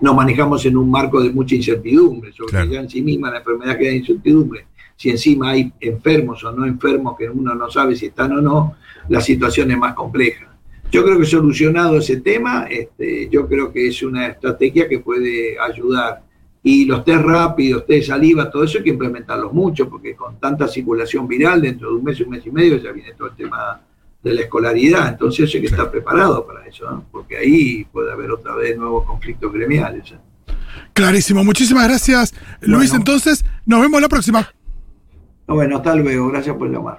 nos 0.00 0.14
manejamos 0.14 0.66
en 0.66 0.76
un 0.76 0.90
marco 0.90 1.22
de 1.22 1.30
mucha 1.30 1.54
incertidumbre, 1.54 2.32
sobre 2.32 2.68
ya 2.68 2.80
en 2.80 2.90
sí 2.90 3.00
misma 3.00 3.30
la 3.30 3.38
enfermedad 3.38 3.78
queda 3.78 3.92
incertidumbre. 3.92 4.66
Si 4.96 5.10
encima 5.10 5.50
hay 5.50 5.72
enfermos 5.78 6.42
o 6.42 6.50
no 6.50 6.66
enfermos 6.66 7.16
que 7.16 7.30
uno 7.30 7.54
no 7.54 7.70
sabe 7.70 7.94
si 7.94 8.06
están 8.06 8.32
o 8.32 8.40
no, 8.40 8.74
la 9.08 9.20
situación 9.20 9.70
es 9.70 9.78
más 9.78 9.94
compleja. 9.94 10.47
Yo 10.90 11.04
creo 11.04 11.18
que 11.18 11.26
solucionado 11.26 11.98
ese 11.98 12.20
tema, 12.20 12.66
este, 12.70 13.28
yo 13.28 13.46
creo 13.46 13.72
que 13.72 13.88
es 13.88 14.02
una 14.02 14.28
estrategia 14.28 14.88
que 14.88 15.00
puede 15.00 15.58
ayudar. 15.60 16.22
Y 16.62 16.86
los 16.86 17.04
test 17.04 17.22
rápidos, 17.22 17.86
test 17.86 18.08
saliva, 18.08 18.50
todo 18.50 18.64
eso 18.64 18.78
hay 18.78 18.84
que 18.84 18.90
implementarlos 18.90 19.52
mucho, 19.52 19.88
porque 19.88 20.14
con 20.14 20.38
tanta 20.40 20.66
circulación 20.66 21.28
viral, 21.28 21.62
dentro 21.62 21.90
de 21.90 21.96
un 21.96 22.04
mes, 22.04 22.20
un 22.20 22.30
mes 22.30 22.44
y 22.46 22.50
medio, 22.50 22.78
ya 22.78 22.92
viene 22.92 23.12
todo 23.12 23.28
el 23.28 23.36
tema 23.36 23.80
de 24.22 24.34
la 24.34 24.40
escolaridad. 24.42 25.08
Entonces 25.08 25.54
hay 25.54 25.60
que 25.60 25.66
estar 25.66 25.90
preparado 25.90 26.46
para 26.46 26.66
eso, 26.66 27.04
porque 27.12 27.36
ahí 27.36 27.84
puede 27.92 28.10
haber 28.12 28.30
otra 28.30 28.54
vez 28.54 28.76
nuevos 28.76 29.04
conflictos 29.04 29.52
gremiales. 29.52 30.12
¿eh? 30.12 30.18
Clarísimo. 30.92 31.44
Muchísimas 31.44 31.86
gracias, 31.86 32.34
Luis. 32.60 32.92
Entonces, 32.92 33.44
nos 33.66 33.80
vemos 33.80 34.00
la 34.00 34.08
próxima. 34.08 34.48
bueno, 35.46 35.76
hasta 35.76 35.94
luego. 35.94 36.28
Gracias 36.28 36.56
por 36.56 36.70
llamar. 36.70 36.96